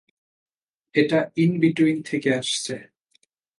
[0.95, 2.75] এটা in between থেকে আসছে।